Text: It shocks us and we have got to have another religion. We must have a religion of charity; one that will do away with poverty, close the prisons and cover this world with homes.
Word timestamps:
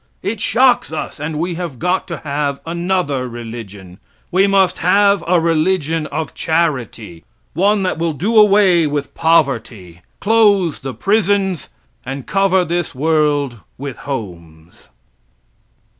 It 0.23 0.41
shocks 0.41 0.91
us 0.91 1.19
and 1.19 1.37
we 1.37 1.53
have 1.53 1.77
got 1.77 2.07
to 2.07 2.17
have 2.17 2.59
another 2.65 3.29
religion. 3.29 3.99
We 4.31 4.47
must 4.47 4.79
have 4.79 5.23
a 5.27 5.39
religion 5.39 6.07
of 6.07 6.33
charity; 6.33 7.23
one 7.53 7.83
that 7.83 7.99
will 7.99 8.13
do 8.13 8.35
away 8.35 8.87
with 8.87 9.13
poverty, 9.13 10.01
close 10.19 10.79
the 10.79 10.95
prisons 10.95 11.69
and 12.03 12.25
cover 12.25 12.65
this 12.65 12.95
world 12.95 13.59
with 13.77 13.97
homes. 13.97 14.89